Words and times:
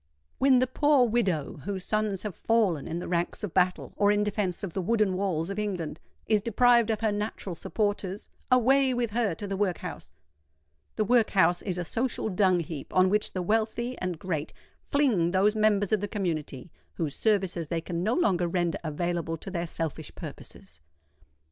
When 0.39 0.57
the 0.57 0.65
poor 0.65 1.07
widow, 1.07 1.57
whose 1.63 1.85
sons 1.85 2.23
have 2.23 2.33
fallen 2.35 2.87
in 2.87 2.97
the 2.97 3.07
ranks 3.07 3.43
of 3.43 3.53
battle 3.53 3.93
or 3.95 4.11
in 4.11 4.23
defence 4.23 4.63
of 4.63 4.73
the 4.73 4.81
wooden 4.81 5.13
walls 5.15 5.51
of 5.51 5.59
England, 5.59 5.99
is 6.25 6.41
deprived 6.41 6.89
of 6.89 7.01
her 7.01 7.11
natural 7.11 7.53
supporters, 7.53 8.27
away 8.49 8.95
with 8.95 9.11
her 9.11 9.35
to 9.35 9.45
the 9.45 9.55
workhouse! 9.55 10.09
The 10.95 11.03
workhouse 11.05 11.61
is 11.61 11.77
a 11.77 11.85
social 11.85 12.29
dung 12.29 12.61
heap 12.61 12.91
on 12.95 13.09
which 13.11 13.33
the 13.33 13.43
wealthy 13.43 13.95
and 13.99 14.17
great 14.17 14.53
fling 14.87 15.29
those 15.29 15.55
members 15.55 15.91
of 15.91 15.99
the 15.99 16.07
community 16.07 16.71
whose 16.95 17.15
services 17.15 17.67
they 17.67 17.79
can 17.81 18.01
no 18.01 18.15
longer 18.15 18.47
render 18.47 18.79
available 18.83 19.37
to 19.37 19.51
their 19.51 19.67
selfish 19.67 20.15
purposes. 20.15 20.81